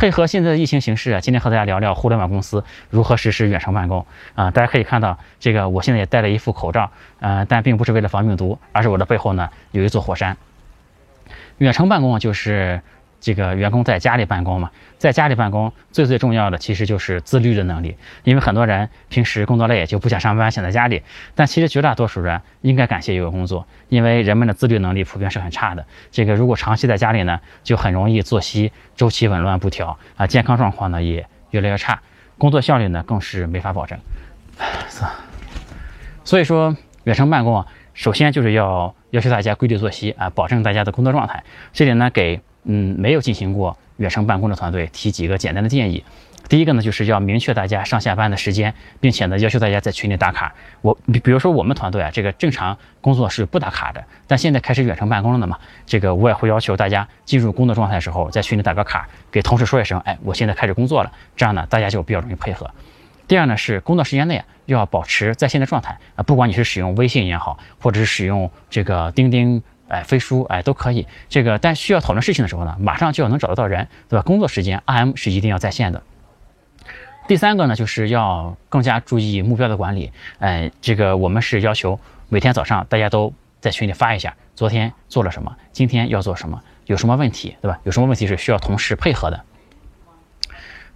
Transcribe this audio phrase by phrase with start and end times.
[0.00, 4.50] 配合现在的疫情形势啊，今天和大家聊聊互联网公司如何实施远程办公啊。
[4.50, 10.38] 大家可以看到，这个我现在也戴了一副口罩，呃，但并不是为了防病毒，而是我的背后呢有一座火山。
[11.58, 12.80] 远程办公就是。
[13.20, 21.02] 这个员工在家里办公嘛，在家里办公最最重要的其实就是自律的能力，因为很多人平时工作累就不想上班，想在家里，
[21.34, 25.84] 但其实绝大多数人应该感谢有工作，因为人们的自律能力普遍是很差的。
[26.10, 32.00] 这个如果长期在家里呢，就很容易作息周期紊乱不调啊，健康状况呢也越来越差，
[32.38, 33.98] 工作效率呢更是没法保证。
[36.24, 41.44] 所以说，远程办公啊，首先就是要要求大家规律作息啊，保证大家的工作状态。
[41.74, 42.40] 这里呢给。
[42.64, 46.04] 嗯，没有进行过远程办公的团队提几个简单的建议。
[46.48, 50.52] 第一个呢，就是要明确大家上下班的时间，并且呢，要求大家在群里打卡。
[50.82, 62.68] 我比比如说我们团队啊，这个正常工作是不打卡的，但现在开始远程办公了嘛，这个我也会要求大家进入工作状态的时候，在群里打个卡，给同事说一声，哎，我现在开始工作了，这样呢，大家就比较容易配合。
[63.28, 69.62] 第二呢，是工作时间内啊要保持在线的状态啊，不管你是使用微信也好，或者是使用这个钉钉。
[69.90, 71.06] 哎，飞书哎都可以。
[71.28, 74.22] 这个，但需要讨论事情的时候呢，马上就要能找得到人，对吧？
[74.22, 76.02] 工作时间，R M 是一定要在线的。
[77.28, 80.10] 第三个呢，就是要更加注意目标的管理。
[80.38, 87.78] 哎，这个我们是要求每天早上大家都在群里发一下，昨天做了什么，今天要做什么，有什么问题，对吧？
[87.84, 89.44] 有什么问题是需要同事配合的。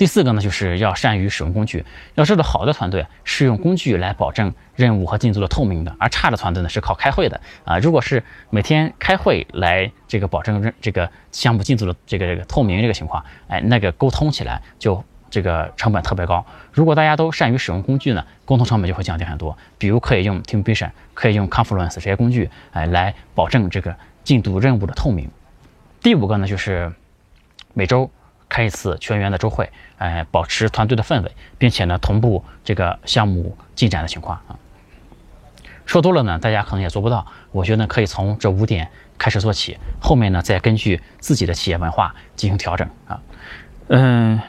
[0.00, 1.84] 第四个呢，就是要善于使用工具。
[2.14, 7.76] 要知道，好的团队是用工具来保证任务和进度的透明的，而差的团队呢是靠开会的啊。
[7.76, 16.46] 如果是每天开会来这个保证任这个项目进度的这个这个透明这个情况，哎，那个沟通起来就这个成本特别高。
[16.72, 19.54] 如果大家都善于使用工具呢，沟通成本就会降低很多。
[19.76, 25.30] 比如可以用 Teamvision，可以用 Confluence 这些工具，哎，来保证这个进度任务的透明。
[26.00, 26.90] 第五个呢，就是
[27.74, 28.10] 每周。
[28.50, 34.58] 开一次全员的周会，哎，保持团队的氛围，并且呢，同步这个项目进展的情况啊。
[35.86, 37.26] 说多了呢，大家可能也做不到。
[37.52, 43.20] 我觉得可以从这五点开始做起，后面呢，再根据自己的企业文化进行调整啊。
[43.88, 44.40] 嗯，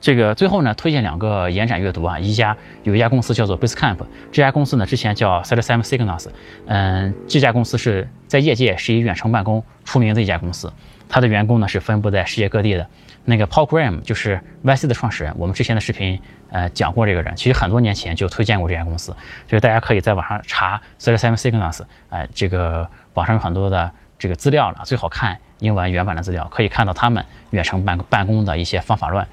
[0.00, 2.18] 这个最后呢，推荐两个延展阅读啊。
[2.18, 3.98] 一家有一家公司叫做 Basecamp，
[4.30, 6.28] 这家公司呢之前叫 s e t s a m Signals，
[6.66, 10.72] 嗯，这家公司是在业界是以远程办公出名的一家公司，
[11.08, 12.86] 它的员工呢是分布在世界各地的。
[13.24, 16.18] 那个 Paul Graham 就是 YC 的创始人，我们之前的视频
[16.50, 19.14] 呃讲过这个人，其实很多年前就推荐过这家公司，
[19.46, 29.26] 就是大家可以在网上查 Thirty Seven Signals，哎，这个网上有很多的这个资料了，最好看英文原版的资料，可以看到他们远程办办公的一些方法论。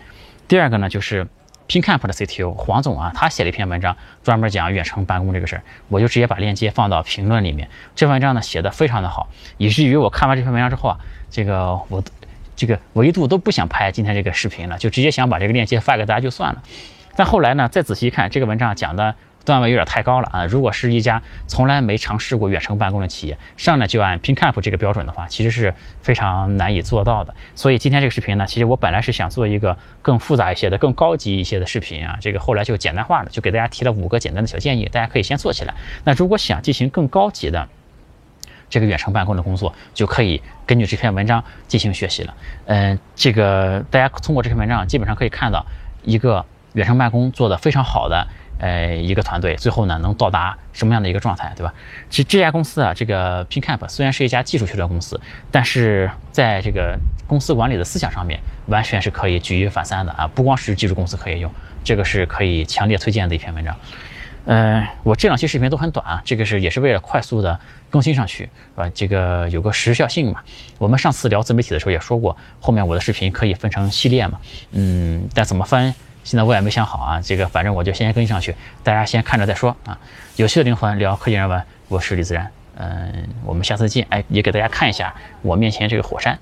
[0.48, 1.28] 第二个呢，就是
[1.68, 7.70] Pincamp 的 CTO 黄总啊，他写了一篇文章，专门讲远程办公这个事儿，我就直接把链接放到评论里面。
[7.96, 10.98] 这文章呢写的非常的好，以至于我看完这篇文章之后啊，
[11.30, 12.04] 这个我。
[12.58, 16.64] 这个维度都不想拍今天这个视频了，就直接想把这个链接发给大家就算了。
[17.18, 19.14] 但后来呢，再仔细一看，这个文章讲的
[19.46, 20.46] 段位有点太高了啊！
[20.46, 27.34] 如果是一家从来没尝试过远程办公的企业，上来就按 ping cap 这个标准的话，其实是非常难以做到的。
[27.54, 35.76] 所以今天这个视频呢，其实我本来是想做一个更复杂一些的、更高级一些的视频啊，这个后来就简单化了，就给大家提了五个简单的小建议，大家可以先做起来。
[36.04, 37.70] 那如果想进行更高级的，
[38.68, 42.34] 这个远程办公的工作就可以根据这篇文章进行学习了。
[42.66, 45.64] 嗯，这个大家通过这篇文章基本上可以看到
[46.04, 48.28] 一个远程办公做的非常好的
[48.60, 51.74] 呃一个团队，最后呢能到达什么样的一个状态，对吧？
[52.10, 55.20] 这这家公司啊，这个 Pincamp 虽然是一家技术驱动公司，
[55.52, 60.28] 但是在这个公司管理的思想上面，完全是可以举一反三的啊！
[60.28, 61.52] 不光是技术公司可以用，
[61.84, 63.76] 这个是可以强烈推荐的一篇文章。
[64.48, 68.88] 嗯，我这两期视频都很短啊，这个是也是为了快速的更新上去，是吧？
[68.94, 70.44] 这个有个时效性嘛。
[70.78, 74.40] 我们上次聊自媒体的时候也说过，后面我的视频可以分成系列嘛。
[74.72, 77.22] 嗯，但怎么分，现在我也没想好啊。
[77.22, 78.54] 这个反正我就先更新上去，
[78.84, 79.98] 大家先看着再说啊。
[80.36, 82.52] 有趣的灵魂聊科技人文，我是李自然。
[82.78, 84.06] 嗯，我们下次见。
[84.10, 86.38] 哎，也给大家看一下我面前这个火山。